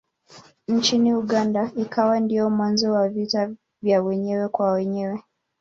Nchini 0.67 1.13
Uganda 1.13 1.71
ikawa 1.75 2.19
ndiyo 2.19 2.49
mwanzo 2.49 2.91
wa 2.91 3.09
vita 3.09 3.55
vya 3.81 4.01
wenyewe 4.03 4.49
kwa 4.49 4.71
wenyewe. 4.71 5.23